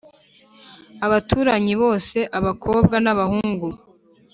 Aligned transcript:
abaturanyi 1.05 1.73
bose 1.81 2.17
abakobwa 2.37 2.95
nabahungu 3.03 3.67